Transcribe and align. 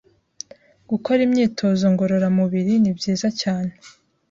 Gukora 0.89 1.19
imyitozo 1.27 1.85
ngororamubiri 1.93 2.73
ni 2.81 2.91
byiza 2.97 3.27
cyane.” 3.41 3.71